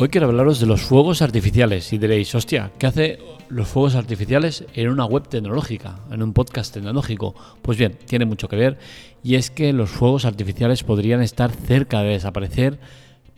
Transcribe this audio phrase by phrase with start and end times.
[0.00, 3.18] Hoy quiero hablaros de los fuegos artificiales y diréis, hostia, ¿qué hace
[3.48, 7.34] los fuegos artificiales en una web tecnológica, en un podcast tecnológico?
[7.62, 8.78] Pues bien, tiene mucho que ver
[9.24, 12.78] y es que los fuegos artificiales podrían estar cerca de desaparecer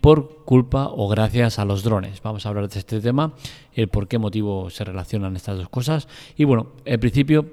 [0.03, 2.21] por culpa o gracias a los drones.
[2.21, 3.33] Vamos a hablar de este tema,
[3.73, 7.47] el por qué motivo se relacionan estas dos cosas y bueno, en principio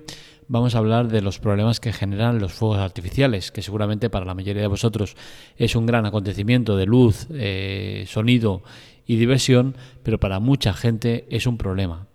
[0.50, 4.33] vamos a hablar de los problemas que generan los fuegos artificiales, que seguramente para la
[4.33, 5.15] mayoría de vosotros
[5.55, 8.64] es un gran acontecimiento de luz, eh, sonido
[9.07, 12.07] y diversión, pero para mucha gente es un problema.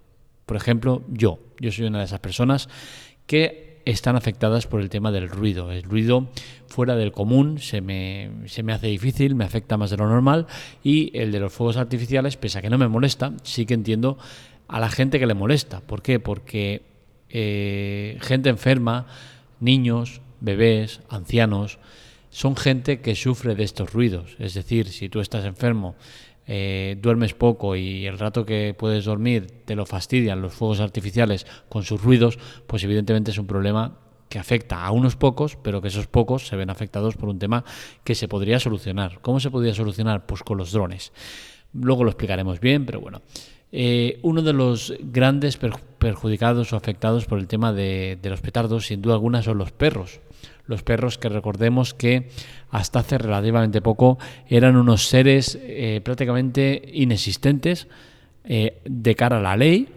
[0.46, 2.68] Por ejemplo, yo, yo soy una de esas personas
[3.26, 5.72] que están afectadas por el tema del ruido.
[5.72, 6.28] El ruido
[6.68, 10.46] fuera del común se me, se me hace difícil, me afecta más de lo normal
[10.84, 14.18] y el de los fuegos artificiales, pese a que no me molesta, sí que entiendo
[14.68, 15.80] a la gente que le molesta.
[15.80, 16.20] ¿Por qué?
[16.20, 16.82] Porque
[17.30, 19.06] eh, gente enferma,
[19.60, 21.78] niños, bebés, ancianos,
[22.30, 24.36] son gente que sufre de estos ruidos.
[24.38, 25.96] Es decir, si tú estás enfermo,
[26.46, 31.46] eh, duermes poco y el rato que puedes dormir te lo fastidian los fuegos artificiales
[31.68, 33.98] con sus ruidos, pues evidentemente es un problema
[34.28, 37.64] que afecta a unos pocos, pero que esos pocos se ven afectados por un tema
[38.02, 39.20] que se podría solucionar.
[39.20, 40.24] ¿Cómo se podría solucionar?
[40.24, 41.12] Pues con los drones.
[41.74, 43.20] Luego lo explicaremos bien, pero bueno.
[43.70, 45.58] Eh, uno de los grandes
[45.98, 49.70] perjudicados o afectados por el tema de, de los petardos, sin duda alguna, son los
[49.72, 50.20] perros
[50.66, 52.28] los perros que recordemos que
[52.70, 54.18] hasta hace relativamente poco
[54.48, 57.88] eran unos seres eh, prácticamente inexistentes
[58.44, 59.88] eh, de cara a la ley,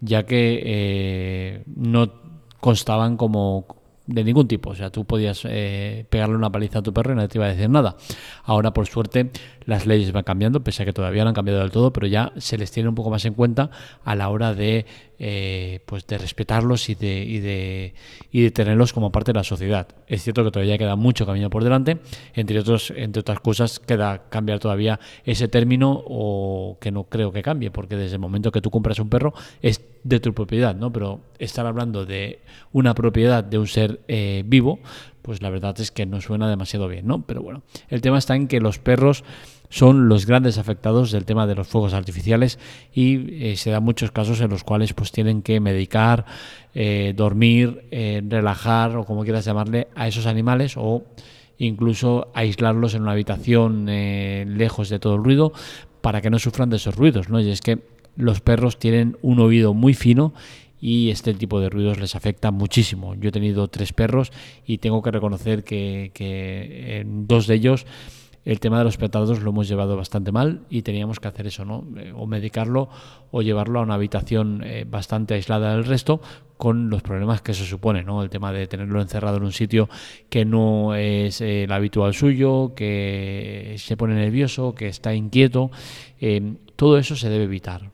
[0.00, 2.12] ya que eh, no
[2.60, 3.66] constaban como
[4.06, 4.70] de ningún tipo.
[4.70, 7.50] O sea, tú podías pegarle una paliza a tu perro y nadie te iba a
[7.50, 7.96] decir nada.
[8.42, 9.30] Ahora, por suerte,
[9.64, 12.32] las leyes van cambiando, pese a que todavía no han cambiado del todo, pero ya
[12.36, 13.70] se les tiene un poco más en cuenta
[14.04, 14.84] a la hora de,
[15.18, 17.94] eh, pues de respetarlos y de, y, de,
[18.30, 19.88] y de tenerlos como parte de la sociedad.
[20.06, 21.98] Es cierto que todavía queda mucho camino por delante,
[22.34, 27.42] entre, otros, entre otras cosas queda cambiar todavía ese término o que no creo que
[27.42, 30.92] cambie, porque desde el momento que tú compras un perro es de tu propiedad, ¿no?
[30.92, 32.40] Pero estar hablando de
[32.72, 34.80] una propiedad de un ser eh, vivo,
[35.22, 37.22] pues la verdad es que no suena demasiado bien, ¿no?
[37.22, 39.24] Pero bueno, el tema está en que los perros
[39.74, 42.60] son los grandes afectados del tema de los fuegos artificiales
[42.92, 46.26] y eh, se dan muchos casos en los cuales pues tienen que medicar,
[46.76, 51.02] eh, dormir, eh, relajar o como quieras llamarle a esos animales o
[51.58, 55.52] incluso aislarlos en una habitación lejos de todo el ruido
[56.00, 57.40] para que no sufran de esos ruidos, ¿no?
[57.40, 57.80] Y es que
[58.16, 60.34] los perros tienen un oído muy fino
[60.80, 63.16] y este tipo de ruidos les afecta muchísimo.
[63.16, 64.30] Yo he tenido tres perros
[64.66, 66.12] y tengo que reconocer que,
[67.00, 67.86] en dos de ellos
[68.44, 71.64] el tema de los petardos lo hemos llevado bastante mal y teníamos que hacer eso,
[71.64, 71.86] ¿no?
[71.96, 72.88] Eh, o medicarlo
[73.30, 76.20] o llevarlo a una habitación eh, bastante aislada del resto
[76.56, 78.22] con los problemas que eso supone, ¿no?
[78.22, 79.88] El tema de tenerlo encerrado en un sitio
[80.28, 85.70] que no es el habitual suyo, que se pone nervioso, que está inquieto,
[86.20, 87.90] eh, todo eso se debe evitar.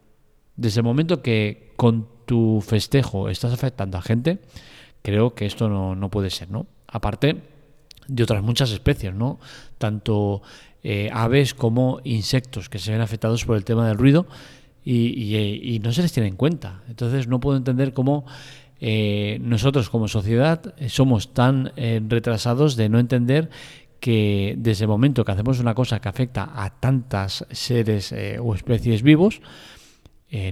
[0.57, 4.41] Desde el momento que con tu festejo estás afectando a gente,
[5.03, 6.67] creo que esto no, puede ser, ¿no?
[6.87, 7.41] Aparte
[8.09, 9.39] de otras muchas especies, ¿no?
[9.79, 10.43] Tanto
[10.83, 14.27] eh, aves como insectos que se ven afectados por el tema del ruido
[14.85, 16.83] y, no se les tiene en cuenta.
[16.89, 18.25] Entonces no puedo entender cómo
[18.81, 23.51] eh, nosotros como sociedad somos tan eh, retrasados de no entender
[24.01, 29.03] que desde el momento que hacemos una cosa que afecta a tantas seres o especies
[29.03, 29.43] vivos,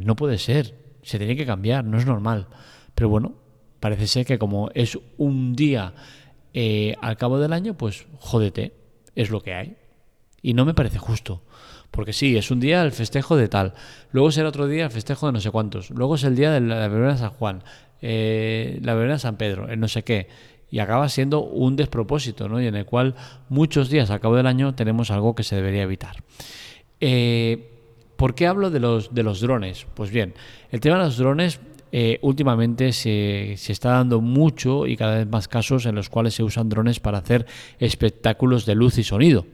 [0.02, 0.74] no puede ser
[1.08, 2.48] se tiene que cambiar, no es normal.
[2.94, 3.32] Pero bueno,
[3.80, 5.94] parece ser que como es un día
[6.54, 8.72] eh, al cabo del año, pues jódete,
[9.14, 9.76] es lo que hay.
[10.42, 11.42] Y no me parece justo.
[11.90, 13.74] Porque sí, es un día el festejo de tal,
[14.12, 16.60] luego será otro día el festejo de no sé cuántos, luego es el día de
[16.60, 17.62] la verbena de San Juan,
[18.02, 20.28] eh, la verbena de San Pedro, el no sé qué,
[20.70, 22.60] y acaba siendo un despropósito, ¿no?
[22.60, 23.14] Y en el cual
[23.48, 26.22] muchos días al cabo del año tenemos algo que se debería evitar.
[27.00, 27.72] Eh,
[28.16, 29.86] ¿Por qué hablo de los, de los drones?
[29.94, 30.34] Pues bien,
[30.70, 31.60] el tema de los drones
[31.92, 36.34] eh, últimamente se, se, está dando mucho y cada vez más casos en los cuales
[36.34, 37.46] se usan drones para hacer
[37.78, 39.46] espectáculos de luz y sonido.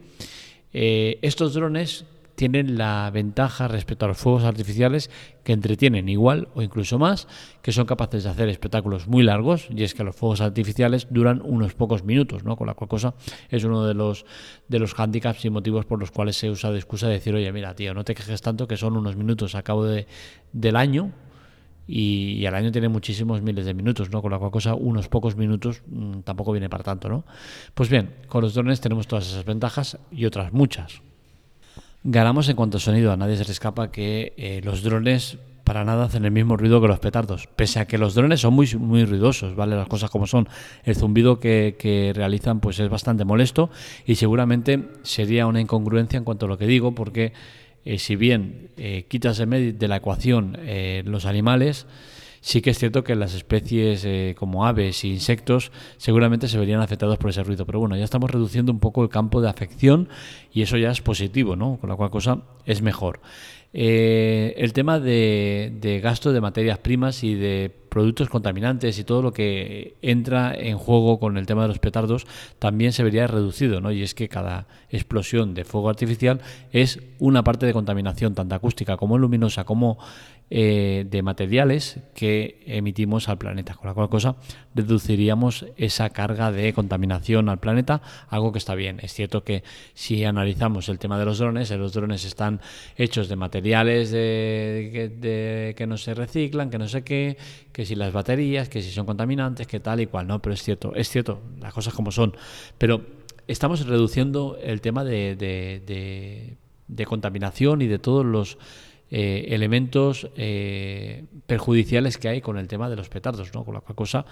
[0.73, 2.05] Eh, estos drones
[2.35, 5.09] tienen la ventaja respecto a los fuegos artificiales
[5.43, 7.27] que entretienen igual o incluso más,
[7.61, 11.41] que son capaces de hacer espectáculos muy largos, y es que los fuegos artificiales duran
[11.43, 12.57] unos pocos minutos, ¿no?
[12.57, 13.13] Con la cual cosa
[13.49, 14.25] es uno de los
[14.67, 17.51] de los handicaps y motivos por los cuales se usa de excusa de decir, oye,
[17.51, 20.07] mira, tío, no te quejes tanto que son unos minutos a cabo de,
[20.51, 21.11] del año,
[21.87, 24.21] y, al año tiene muchísimos miles de minutos, ¿no?
[24.21, 27.23] Con la cual cosa, unos pocos minutos mm, tampoco viene para tanto, ¿no?
[27.73, 31.01] Pues bien, con los drones tenemos todas esas ventajas y otras muchas.
[32.03, 35.83] Ganamos en cuanto a sonido, a nadie se le escapa que eh, los drones para
[35.83, 38.71] nada hacen el mismo ruido que los petardos, pese a que los drones son muy,
[38.75, 39.75] muy ruidosos, ¿vale?
[39.75, 40.47] Las cosas como son.
[40.83, 43.71] El zumbido que, realizan pues es bastante molesto
[44.05, 47.33] y seguramente sería una incongruencia en cuanto a lo que digo, porque
[47.85, 51.85] eh, si bien eh, quitas de la ecuación eh, los animales,
[52.41, 57.17] sí que es cierto que las especies como aves e insectos seguramente se verían afectados
[57.17, 57.65] por ese ruido.
[57.65, 60.09] Pero bueno, ya estamos reduciendo un poco el campo de afección
[60.51, 61.77] y eso ya es positivo, ¿no?
[61.77, 63.19] Con la cual cosa es mejor.
[63.77, 69.95] El tema de gasto de materias primas y de productos contaminantes y todo lo que
[70.01, 72.27] entra en juego con el tema de los petardos
[72.59, 73.89] también se vería reducido, ¿no?
[73.89, 76.41] Y es que cada explosión de fuego artificial
[76.73, 79.97] es una parte de contaminación, tanto acústica como luminosa, como
[80.51, 84.35] eh, de materiales que emitimos al planeta, con la cual cosa
[84.75, 88.99] reduciríamos esa carga de contaminación al planeta, algo que está bien.
[89.01, 89.63] Es cierto que
[89.95, 92.59] si analizamos el tema de los drones, eh, los drones están
[92.97, 93.64] hechos de materiales
[94.11, 97.37] de, que no se reciclan, que no sé qué,
[97.71, 100.41] que si las baterías, que si son contaminantes, que tal y cual, ¿no?
[100.41, 102.35] Pero es cierto, es cierto, las cosas como son.
[102.77, 103.01] Pero
[103.47, 105.35] estamos reduciendo el tema de,
[106.87, 108.57] de contaminación y de todos los
[109.11, 113.63] eh, elementos eh, perjudiciales que hay con el tema de los petardos, ¿no?
[113.63, 114.25] Con la cual cosa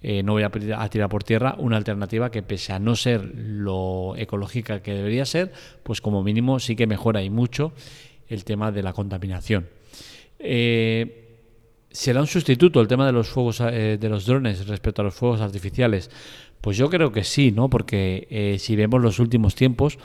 [0.00, 3.22] eh, no voy a, a, tirar por tierra una alternativa que pese a no ser
[3.34, 5.52] lo ecológica que debería ser,
[5.82, 7.74] pues como mínimo sí que mejora y mucho
[8.28, 9.68] el tema de la contaminación.
[10.38, 15.40] ¿Será un sustituto el tema de los fuegos de los drones respecto a los fuegos
[15.40, 16.10] artificiales?
[16.60, 17.70] Pues yo creo que sí, ¿no?
[17.70, 19.98] Porque si vemos los últimos tiempos,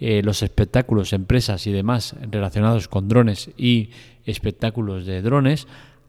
[0.00, 3.90] eh, los espectáculos, empresas y demás relacionados con drones y
[4.26, 5.66] espectáculos de drones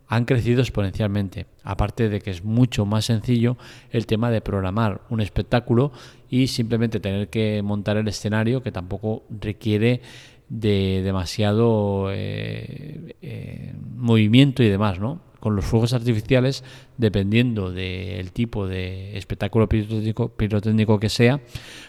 [0.07, 1.47] han crecido exponencialmente.
[1.63, 3.57] Aparte de que es mucho más sencillo
[3.89, 5.91] el tema de programar un espectáculo
[6.29, 10.01] y simplemente tener que montar el escenario que tampoco requiere
[10.49, 15.21] de demasiado eh, eh, movimiento y demás, ¿no?
[15.39, 16.63] Con los fuegos artificiales,
[16.97, 21.39] dependiendo del tipo de espectáculo pirotécnico que sea,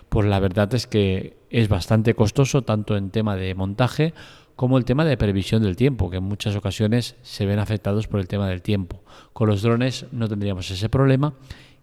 [0.08, 4.14] pues la verdad es que es bastante costoso tanto en tema de montaje
[4.54, 8.20] como el tema de previsión del tiempo, que en muchas ocasiones se ven afectados por
[8.20, 9.02] el tema del tiempo.
[9.32, 11.34] Con los drones no tendríamos ese problema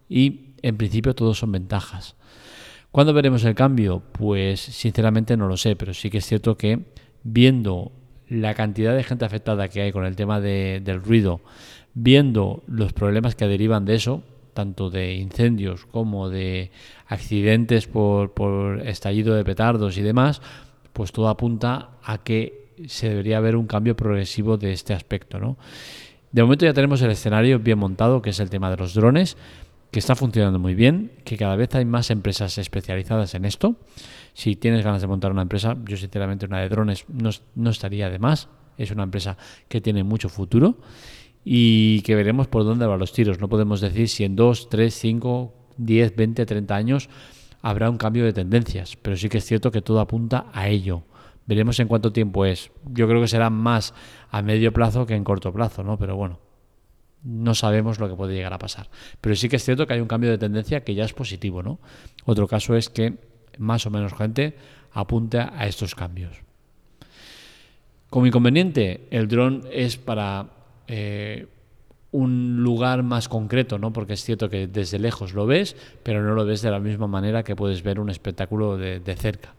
[0.08, 2.16] y en principio todos son ventajas.
[2.92, 4.02] ¿Cuándo veremos el cambio?
[4.12, 6.80] Pues sinceramente no lo sé, pero sí que es cierto que
[7.24, 7.92] viendo
[8.28, 11.42] la cantidad de gente afectada que hay con el tema del ruido,
[11.94, 14.24] viendo los problemas que derivan de eso,
[14.54, 16.72] tanto de incendios como de
[17.08, 20.42] accidentes por, estallido de petardos y demás,
[20.94, 25.40] pues todo apunta a que se debería haber un cambio progresivo de este aspecto.
[25.40, 25.58] ¿no?
[26.32, 29.38] De momento ya tenemos el escenario bien montado, que es el tema de los drones,
[29.92, 33.76] que está funcionando muy bien, que cada vez hay más empresas especializadas en esto.
[34.34, 38.10] Si tienes ganas de montar una empresa, yo sinceramente una de drones no, no estaría
[38.10, 38.50] de más.
[38.78, 39.38] Es una empresa
[39.68, 40.78] que tiene mucho futuro
[41.44, 43.40] y que veremos por dónde van los tiros.
[43.40, 47.10] No podemos decir si en 2, 3, 5, 10, 20, 30 años
[47.62, 51.04] habrá un cambio de tendencias, pero sí que es cierto que todo apunta a ello.
[51.46, 52.72] Veremos en cuánto tiempo es.
[52.86, 53.94] Yo creo que será más
[54.30, 55.98] a medio plazo que en corto plazo, ¿no?
[55.98, 56.40] Pero bueno,
[57.24, 58.90] no sabemos lo que puede llegar a pasar.
[59.22, 61.64] Pero sí que es cierto que hay un cambio de tendencia que ya es positivo,
[61.64, 61.80] ¿no?
[62.26, 63.16] Otro caso es que
[63.58, 64.56] más o menos gente
[64.92, 66.42] apunta a estos cambios.
[68.10, 70.48] Como inconveniente, el dron es para
[70.88, 71.48] eh,
[72.12, 73.92] un lugar más concreto, ¿no?
[73.92, 77.08] Porque es cierto que desde lejos lo ves, pero no lo ves de la misma
[77.08, 79.54] manera que puedes ver un espectáculo de, cerca.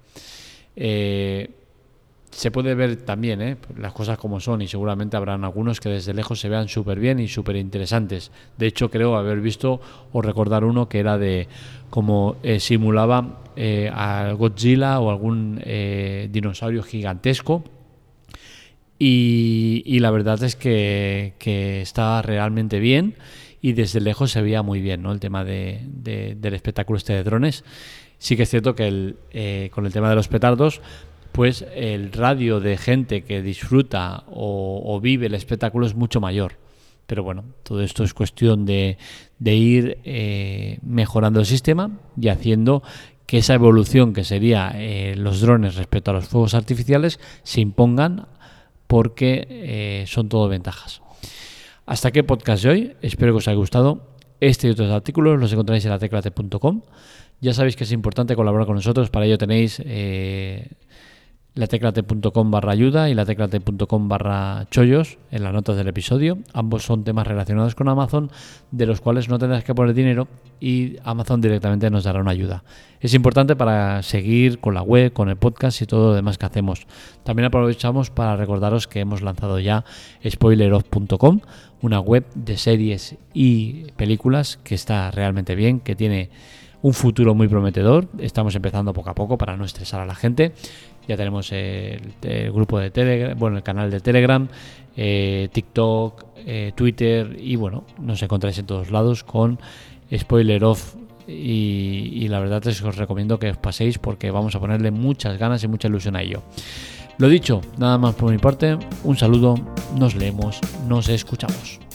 [0.75, 1.51] Eh,
[2.31, 3.57] se puede ver también ¿eh?
[3.77, 7.19] las cosas como son y seguramente habrán algunos que desde lejos se vean súper bien
[7.19, 8.31] y súper interesantes.
[8.57, 9.81] De hecho, creo haber visto
[10.13, 11.49] o recordar uno que era de
[11.91, 13.41] como simulaba
[13.93, 15.61] a Godzilla o algún
[16.31, 17.65] dinosaurio gigantesco
[18.99, 23.15] y, la verdad es que, que, estaba realmente bien
[23.61, 25.13] y desde lejos se veía muy bien ¿no?
[25.13, 27.65] el tema de, del espectáculo este de drones.
[28.19, 30.81] Sí que es cierto que eh, con el tema de los petardos,
[31.39, 36.55] pues el radio de gente que disfruta o, vive el espectáculo es mucho mayor.
[37.07, 38.99] Pero bueno, todo esto es cuestión de,
[39.41, 42.83] ir eh, mejorando el sistema y haciendo
[43.25, 48.27] que esa evolución que sería eh, los drones respecto a los fuegos artificiales se impongan
[48.89, 51.03] porque eh, son todo ventajas.
[51.87, 52.97] Hasta aquí el podcast de hoy.
[53.01, 54.09] Espero que os haya gustado.
[54.41, 56.83] Este y otros artículos los encontráis en la teclate.com.
[57.41, 59.09] Ya sabéis que es importante colaborar con nosotros.
[59.09, 59.81] Para ello tenéis
[61.55, 66.39] eh, la teclate.com barra ayuda y la teclate.com barra chollos en las notas del episodio.
[66.53, 68.31] Ambos son temas relacionados con Amazon,
[68.71, 70.29] de los cuales no tendrás que poner dinero
[70.61, 72.65] y Amazon directamente nos dará una ayuda.
[73.01, 76.47] Es importante para seguir con la web, con el podcast y todo lo demás que
[76.47, 76.87] hacemos.
[77.25, 79.85] También aprovechamos para recordaros que hemos lanzado ya
[80.29, 81.41] spoileroff.com,
[81.83, 86.31] una web de series y películas que está realmente bien, que tiene
[86.83, 88.09] un futuro muy prometedor.
[88.19, 90.53] Estamos empezando poco a poco para no estresar a la gente
[91.09, 92.13] Ya tenemos el,
[92.53, 94.47] grupo de Telegram, bueno, el canal de Telegram,
[94.95, 99.59] eh, TikTok, eh, Twitter y bueno, nos encontráis en todos lados con
[100.15, 100.97] Spoiler Off
[101.27, 105.39] y, la verdad es que os recomiendo que os paséis porque vamos a ponerle muchas
[105.39, 106.43] ganas y mucha ilusión a ello.
[107.19, 109.57] Lo dicho, nada más por mi parte, un saludo,
[109.97, 111.88] nos leemos, nos escuchamos.